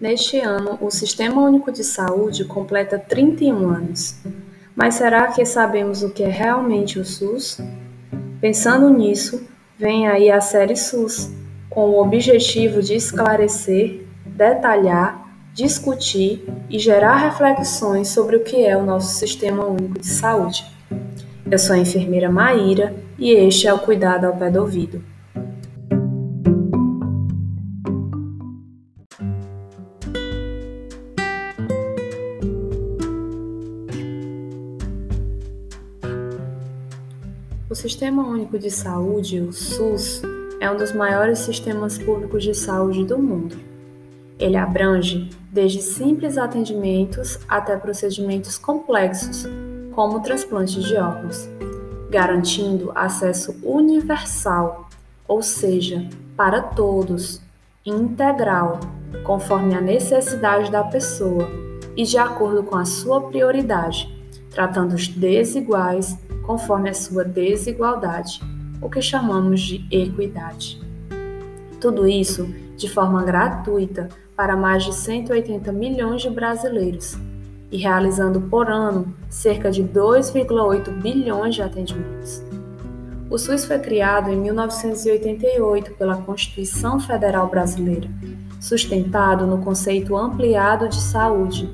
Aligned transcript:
Neste 0.00 0.38
ano, 0.38 0.78
o 0.80 0.92
Sistema 0.92 1.42
Único 1.42 1.72
de 1.72 1.82
Saúde 1.82 2.44
completa 2.44 2.96
31 2.96 3.68
anos. 3.68 4.14
Mas 4.74 4.94
será 4.94 5.26
que 5.32 5.44
sabemos 5.44 6.04
o 6.04 6.10
que 6.10 6.22
é 6.22 6.28
realmente 6.28 7.00
o 7.00 7.04
SUS? 7.04 7.58
Pensando 8.40 8.90
nisso, 8.90 9.48
vem 9.76 10.06
aí 10.06 10.30
a 10.30 10.40
série 10.40 10.76
SUS, 10.76 11.32
com 11.68 11.90
o 11.90 12.00
objetivo 12.00 12.80
de 12.80 12.94
esclarecer, 12.94 14.06
detalhar, 14.24 15.34
discutir 15.52 16.46
e 16.70 16.78
gerar 16.78 17.16
reflexões 17.16 18.06
sobre 18.06 18.36
o 18.36 18.44
que 18.44 18.64
é 18.64 18.76
o 18.76 18.86
nosso 18.86 19.18
Sistema 19.18 19.66
Único 19.66 19.98
de 19.98 20.06
Saúde. 20.06 20.64
Eu 21.50 21.58
sou 21.58 21.74
a 21.74 21.78
enfermeira 21.78 22.30
Maíra 22.30 22.94
e 23.18 23.32
este 23.32 23.66
é 23.66 23.74
o 23.74 23.80
Cuidado 23.80 24.26
ao 24.26 24.36
Pé 24.36 24.48
do 24.48 24.60
Ouvido. 24.60 25.02
Sistema 37.78 38.26
Único 38.26 38.58
de 38.58 38.72
Saúde, 38.72 39.38
o 39.38 39.52
SUS, 39.52 40.20
é 40.58 40.68
um 40.68 40.76
dos 40.76 40.90
maiores 40.90 41.38
sistemas 41.38 41.96
públicos 41.96 42.42
de 42.42 42.52
saúde 42.52 43.04
do 43.04 43.16
mundo. 43.16 43.56
Ele 44.36 44.56
abrange 44.56 45.30
desde 45.52 45.80
simples 45.80 46.36
atendimentos 46.36 47.38
até 47.48 47.76
procedimentos 47.76 48.58
complexos, 48.58 49.46
como 49.92 50.16
o 50.16 50.20
transplante 50.20 50.80
de 50.80 50.96
órgãos, 50.96 51.48
garantindo 52.10 52.90
acesso 52.96 53.54
universal, 53.62 54.88
ou 55.28 55.40
seja, 55.40 56.04
para 56.36 56.60
todos, 56.60 57.40
integral, 57.86 58.80
conforme 59.22 59.76
a 59.76 59.80
necessidade 59.80 60.68
da 60.68 60.82
pessoa 60.82 61.48
e 61.96 62.02
de 62.02 62.18
acordo 62.18 62.64
com 62.64 62.74
a 62.74 62.84
sua 62.84 63.28
prioridade, 63.28 64.12
tratando 64.50 64.96
os 64.96 65.06
desiguais 65.06 66.18
conforme 66.48 66.88
a 66.88 66.94
sua 66.94 67.22
desigualdade, 67.26 68.40
o 68.80 68.88
que 68.88 69.02
chamamos 69.02 69.60
de 69.60 69.86
equidade. 69.90 70.80
Tudo 71.78 72.08
isso 72.08 72.48
de 72.74 72.88
forma 72.88 73.22
gratuita 73.22 74.08
para 74.34 74.56
mais 74.56 74.82
de 74.82 74.94
180 74.94 75.70
milhões 75.72 76.22
de 76.22 76.30
brasileiros 76.30 77.18
e 77.70 77.76
realizando 77.76 78.40
por 78.40 78.70
ano 78.70 79.14
cerca 79.28 79.70
de 79.70 79.84
2,8 79.84 80.90
bilhões 81.02 81.54
de 81.54 81.60
atendimentos. 81.60 82.42
O 83.28 83.36
SUS 83.36 83.66
foi 83.66 83.78
criado 83.78 84.30
em 84.30 84.36
1988 84.36 85.96
pela 85.96 86.16
Constituição 86.16 86.98
Federal 86.98 87.46
Brasileira, 87.48 88.08
sustentado 88.58 89.46
no 89.46 89.58
conceito 89.58 90.16
ampliado 90.16 90.88
de 90.88 90.98
saúde, 90.98 91.70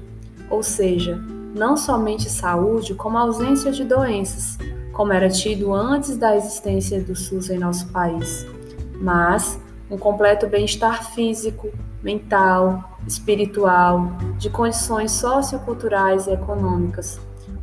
ou 0.51 0.65
seja, 0.65 1.23
não 1.55 1.77
somente 1.77 2.29
saúde, 2.29 2.95
como 2.95 3.17
ausência 3.17 3.71
de 3.71 3.85
doenças, 3.85 4.59
como 4.93 5.13
era 5.13 5.29
tido 5.29 5.73
antes 5.73 6.17
da 6.17 6.37
existência 6.37 7.01
do 7.01 7.15
SUS 7.15 7.49
em 7.49 7.59
nosso 7.59 7.87
país, 7.89 8.45
mas 9.01 9.59
um 9.91 9.97
completo 9.97 10.47
bem-estar 10.49 11.13
físico, 11.15 11.71
mental, 12.03 12.99
espiritual, 13.07 14.11
de 14.39 14.51
condições 14.51 15.13
socioculturais 15.13 16.27
e 16.27 16.33
econômicas, 16.33 17.21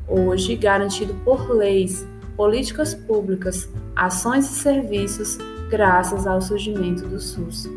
hoje 0.08 0.56
garantido 0.56 1.14
por 1.26 1.50
leis, 1.50 2.08
políticas 2.38 2.94
públicas, 2.94 3.70
ações 3.96 4.50
e 4.50 4.54
serviços, 4.54 5.38
graças 5.70 6.26
ao 6.26 6.42
surgimento 6.42 7.08
do 7.08 7.20
SUS. 7.20 7.70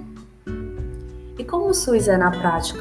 E 1.39 1.45
como 1.45 1.69
o 1.69 1.75
SUS 1.75 2.07
é 2.07 2.17
na 2.17 2.31
prática? 2.31 2.81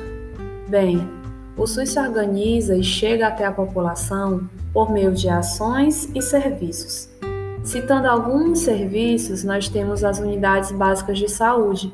Bem, 0.70 1.08
o 1.56 1.68
SUS 1.68 1.90
se 1.90 2.00
organiza 2.00 2.76
e 2.76 2.84
chega 2.84 3.28
até 3.28 3.46
a 3.46 3.52
população 3.52 4.50
por 4.74 4.92
meio 4.92 5.12
de 5.14 5.30
ações 5.30 6.10
e 6.16 6.22
serviços. 6.22 7.10
Citando 7.64 8.08
alguns 8.08 8.60
serviços, 8.60 9.44
nós 9.44 9.70
temos 9.70 10.04
as 10.04 10.20
unidades 10.20 10.72
básicas 10.72 11.18
de 11.18 11.30
saúde, 11.30 11.94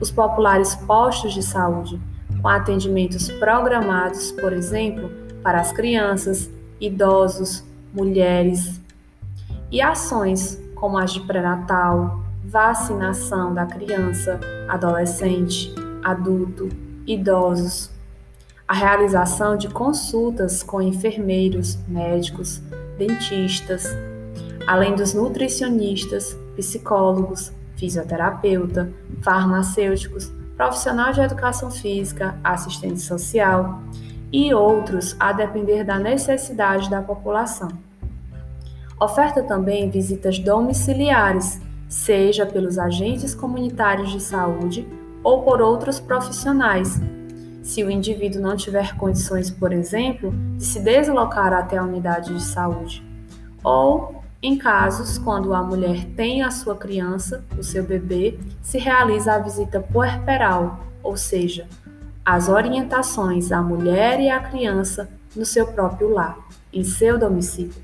os 0.00 0.10
populares 0.10 0.74
postos 0.74 1.32
de 1.32 1.42
saúde, 1.42 2.00
com 2.42 2.48
atendimentos 2.48 3.30
programados, 3.30 4.32
por 4.32 4.52
exemplo, 4.52 5.10
para 5.42 5.60
as 5.60 5.72
crianças, 5.72 6.50
idosos, 6.80 7.64
mulheres, 7.94 8.80
e 9.70 9.80
ações 9.80 10.60
como 10.74 10.98
as 10.98 11.12
de 11.12 11.20
pré-natal, 11.20 12.20
vacinação 12.44 13.54
da 13.54 13.64
criança, 13.64 14.38
adolescente, 14.68 15.74
adulto, 16.04 16.68
idosos, 17.06 17.90
a 18.68 18.74
realização 18.74 19.56
de 19.56 19.68
consultas 19.68 20.62
com 20.62 20.82
enfermeiros, 20.82 21.78
médicos, 21.86 22.60
dentistas, 22.98 23.86
além 24.66 24.94
dos 24.94 25.14
nutricionistas, 25.14 26.36
psicólogos, 26.56 27.52
fisioterapeuta, 27.76 28.90
farmacêuticos, 29.22 30.32
profissional 30.56 31.12
de 31.12 31.20
educação 31.20 31.70
física, 31.70 32.36
assistente 32.42 33.00
social 33.00 33.80
e 34.32 34.52
outros 34.52 35.14
a 35.20 35.32
depender 35.32 35.84
da 35.84 35.98
necessidade 35.98 36.90
da 36.90 37.00
população. 37.00 37.68
Oferta 38.98 39.42
também 39.42 39.90
visitas 39.90 40.38
domiciliares, 40.38 41.60
seja 41.88 42.46
pelos 42.46 42.78
agentes 42.78 43.34
comunitários 43.34 44.10
de 44.10 44.20
saúde 44.20 44.88
ou 45.22 45.42
por 45.42 45.60
outros 45.60 46.00
profissionais, 46.00 46.98
se 47.66 47.82
o 47.82 47.90
indivíduo 47.90 48.40
não 48.40 48.56
tiver 48.56 48.96
condições, 48.96 49.50
por 49.50 49.72
exemplo, 49.72 50.32
de 50.56 50.64
se 50.64 50.78
deslocar 50.78 51.52
até 51.52 51.76
a 51.76 51.82
unidade 51.82 52.32
de 52.32 52.40
saúde, 52.40 53.04
ou 53.62 54.22
em 54.40 54.56
casos 54.56 55.18
quando 55.18 55.52
a 55.52 55.64
mulher 55.64 56.04
tem 56.16 56.44
a 56.44 56.50
sua 56.52 56.76
criança, 56.76 57.44
o 57.58 57.64
seu 57.64 57.82
bebê, 57.82 58.38
se 58.62 58.78
realiza 58.78 59.32
a 59.32 59.40
visita 59.40 59.80
puerperal, 59.80 60.78
ou 61.02 61.16
seja, 61.16 61.66
as 62.24 62.48
orientações 62.48 63.50
à 63.50 63.60
mulher 63.60 64.20
e 64.20 64.30
à 64.30 64.38
criança 64.38 65.08
no 65.34 65.44
seu 65.44 65.66
próprio 65.66 66.10
lar, 66.10 66.38
em 66.72 66.84
seu 66.84 67.18
domicílio. 67.18 67.74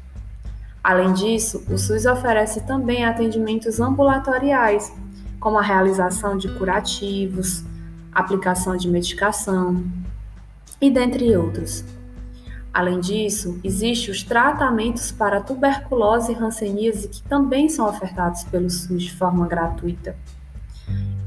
Além 0.83 1.13
disso, 1.13 1.65
o 1.69 1.77
SUS 1.77 2.07
oferece 2.07 2.61
também 2.61 3.05
atendimentos 3.05 3.81
ambulatoriais, 3.81 4.93
como 5.41 5.59
a 5.59 5.63
realização 5.63 6.37
de 6.37 6.49
curativos, 6.57 7.65
aplicação 8.13 8.77
de 8.77 8.89
medicação 8.89 9.83
e 10.81 10.91
dentre 10.91 11.37
outros. 11.37 11.85
Além 12.73 13.01
disso, 13.01 13.61
existem 13.63 14.11
os 14.11 14.23
tratamentos 14.23 15.13
para 15.13 15.41
tuberculose 15.41 16.33
e 16.33 16.35
hanseníase 16.35 17.09
que 17.09 17.23
também 17.23 17.69
são 17.69 17.87
ofertados 17.87 18.45
pelo 18.45 18.71
SUS 18.71 19.03
de 19.03 19.15
forma 19.15 19.47
gratuita. 19.47 20.17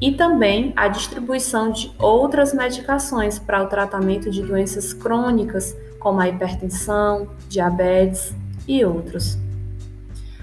E 0.02 0.12
também 0.12 0.74
a 0.76 0.88
distribuição 0.88 1.72
de 1.72 1.92
outras 2.00 2.54
medicações 2.54 3.40
para 3.40 3.64
o 3.64 3.68
tratamento 3.68 4.30
de 4.30 4.42
doenças 4.42 4.92
crônicas, 4.92 5.76
como 6.00 6.20
a 6.20 6.28
hipertensão, 6.28 7.30
diabetes 7.48 8.34
e 8.68 8.84
outros. 8.84 9.38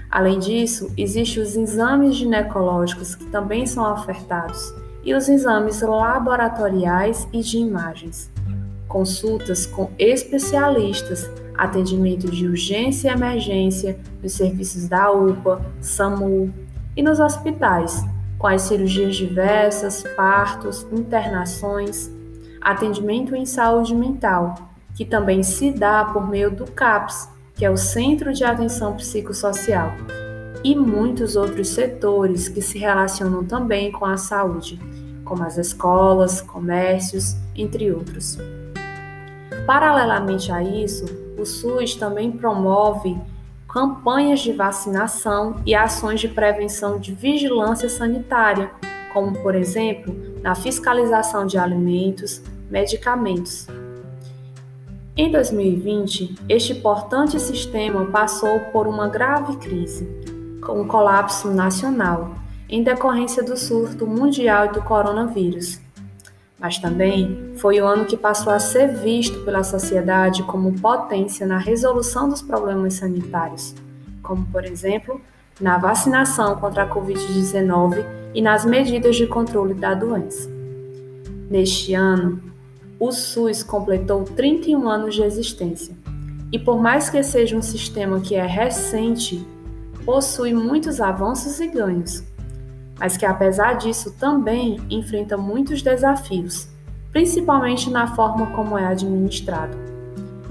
Além 0.09 0.39
disso, 0.39 0.91
existem 0.97 1.43
os 1.43 1.55
exames 1.55 2.15
ginecológicos 2.15 3.13
que 3.13 3.25
também 3.25 3.65
são 3.65 3.91
ofertados 3.93 4.73
e 5.03 5.13
os 5.13 5.27
exames 5.27 5.81
laboratoriais 5.81 7.27
e 7.33 7.41
de 7.41 7.57
imagens, 7.57 8.31
consultas 8.87 9.65
com 9.65 9.89
especialistas, 9.99 11.29
atendimento 11.57 12.29
de 12.29 12.47
urgência 12.47 13.09
e 13.09 13.13
emergência 13.13 13.99
nos 14.21 14.33
serviços 14.33 14.87
da 14.87 15.11
UPA, 15.11 15.61
SAMU 15.81 16.53
e 16.95 17.03
nos 17.03 17.19
hospitais, 17.19 18.03
com 18.37 18.47
as 18.47 18.63
cirurgias 18.63 19.15
diversas, 19.15 20.03
partos, 20.15 20.85
internações, 20.91 22.11
atendimento 22.61 23.35
em 23.35 23.45
saúde 23.45 23.95
mental, 23.95 24.55
que 24.95 25.05
também 25.05 25.43
se 25.43 25.71
dá 25.71 26.05
por 26.05 26.29
meio 26.29 26.51
do 26.51 26.65
CAPS, 26.65 27.29
que 27.55 27.65
é 27.65 27.69
o 27.69 27.77
Centro 27.77 28.33
de 28.33 28.43
Atenção 28.43 28.95
Psicossocial, 28.95 29.91
e 30.63 30.75
muitos 30.75 31.35
outros 31.35 31.69
setores 31.69 32.47
que 32.47 32.61
se 32.61 32.77
relacionam 32.77 33.43
também 33.43 33.91
com 33.91 34.05
a 34.05 34.17
saúde, 34.17 34.79
como 35.33 35.43
as 35.43 35.57
escolas, 35.57 36.41
comércios, 36.41 37.35
entre 37.55 37.91
outros. 37.91 38.37
Paralelamente 39.65 40.51
a 40.51 40.61
isso, 40.61 41.05
o 41.39 41.43
SUS 41.43 41.95
também 41.95 42.31
promove 42.31 43.19
campanhas 43.67 44.41
de 44.41 44.53
vacinação 44.53 45.55
e 45.65 45.73
ações 45.73 46.19
de 46.19 46.27
prevenção 46.27 46.99
de 46.99 47.15
vigilância 47.15 47.89
sanitária, 47.89 48.69
como, 49.11 49.33
por 49.41 49.55
exemplo, 49.55 50.15
na 50.43 50.53
fiscalização 50.53 51.47
de 51.47 51.57
alimentos, 51.57 52.39
medicamentos. 52.69 53.67
Em 55.17 55.31
2020, 55.31 56.35
este 56.47 56.73
importante 56.73 57.39
sistema 57.39 58.05
passou 58.05 58.59
por 58.71 58.85
uma 58.85 59.07
grave 59.07 59.57
crise, 59.57 60.07
com 60.63 60.81
um 60.81 60.87
colapso 60.87 61.49
nacional, 61.49 62.42
em 62.69 62.83
decorrência 62.83 63.43
do 63.43 63.57
surto 63.57 64.07
mundial 64.07 64.71
do 64.71 64.81
coronavírus. 64.81 65.81
mas 66.59 66.77
também 66.77 67.51
foi 67.57 67.81
o 67.81 67.85
ano 67.85 68.05
que 68.05 68.15
passou 68.15 68.53
a 68.53 68.59
ser 68.59 68.87
visto 68.87 69.43
pela 69.43 69.65
sociedade 69.65 70.43
como 70.43 70.79
potência 70.79 71.45
na 71.45 71.57
resolução 71.57 72.29
dos 72.29 72.41
problemas 72.41 72.93
sanitários, 72.93 73.75
como, 74.21 74.45
por 74.45 74.63
exemplo, 74.63 75.19
na 75.59 75.77
vacinação 75.77 76.55
contra 76.55 76.83
a 76.83 76.89
Covid-19 76.89 78.05
e 78.33 78.41
nas 78.41 78.63
medidas 78.63 79.17
de 79.17 79.27
controle 79.27 79.73
da 79.73 79.93
doença. 79.93 80.49
Neste 81.49 81.93
ano, 81.93 82.41
o 82.97 83.11
SUS 83.11 83.61
completou 83.61 84.23
31 84.23 84.87
anos 84.87 85.15
de 85.15 85.21
existência 85.23 85.93
e, 86.49 86.57
por 86.57 86.81
mais 86.81 87.09
que 87.09 87.21
seja 87.23 87.57
um 87.57 87.61
sistema 87.61 88.21
que 88.21 88.35
é 88.35 88.45
recente, 88.45 89.45
possui 90.05 90.53
muitos 90.53 91.01
avanços 91.01 91.59
e 91.59 91.67
ganhos 91.67 92.23
mas 93.03 93.17
que 93.17 93.25
apesar 93.25 93.73
disso 93.73 94.11
também 94.17 94.79
enfrenta 94.89 95.35
muitos 95.35 95.81
desafios, 95.81 96.69
principalmente 97.11 97.89
na 97.89 98.15
forma 98.15 98.47
como 98.55 98.77
é 98.77 98.85
administrado. 98.85 99.77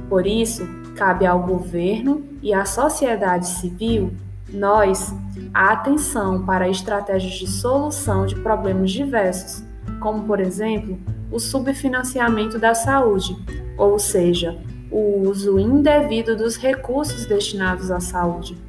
Por 0.07 0.27
isso, 0.27 0.69
cabe 0.95 1.25
ao 1.25 1.43
governo 1.45 2.23
e 2.43 2.53
à 2.53 2.67
sociedade 2.67 3.49
civil, 3.49 4.13
nós, 4.51 5.15
a 5.55 5.73
atenção 5.73 6.45
para 6.45 6.69
estratégias 6.69 7.33
de 7.33 7.47
solução 7.47 8.27
de 8.27 8.35
problemas 8.35 8.91
diversos, 8.91 9.65
como 9.99 10.25
por 10.25 10.39
exemplo, 10.39 10.99
o 11.31 11.41
subfinanciamento 11.41 12.59
da 12.59 12.75
saúde, 12.75 13.35
ou 13.79 13.99
seja, 13.99 14.59
o 14.91 15.27
uso 15.27 15.59
indevido 15.59 16.37
dos 16.37 16.57
recursos 16.57 17.25
destinados 17.25 17.91
à 17.91 17.99
saúde. 17.99 18.61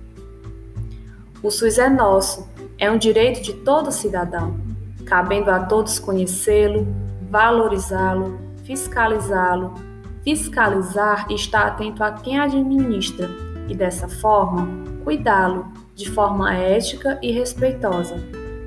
O 1.43 1.51
SUS 1.51 1.77
é 1.77 1.89
nosso 1.89 2.52
é 2.77 2.89
um 2.91 2.97
direito 2.97 3.41
de 3.41 3.53
todo 3.53 3.91
cidadão, 3.91 4.57
cabendo 5.05 5.49
a 5.51 5.59
todos 5.59 5.99
conhecê-lo, 5.99 6.87
valorizá-lo, 7.29 8.39
fiscalizá-lo, 8.63 9.73
fiscalizar 10.23 11.25
e 11.29 11.35
estar 11.35 11.67
atento 11.67 12.03
a 12.03 12.11
quem 12.11 12.39
administra 12.39 13.29
e, 13.67 13.75
dessa 13.75 14.07
forma, 14.07 14.67
cuidá-lo 15.03 15.65
de 15.95 16.09
forma 16.09 16.53
ética 16.53 17.19
e 17.21 17.31
respeitosa, 17.31 18.15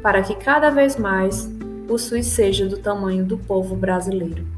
para 0.02 0.22
que 0.22 0.34
cada 0.34 0.70
vez 0.70 0.96
mais 0.96 1.50
o 1.88 1.98
SUS 1.98 2.26
seja 2.26 2.66
do 2.66 2.78
tamanho 2.78 3.24
do 3.24 3.38
povo 3.38 3.74
brasileiro. 3.74 4.55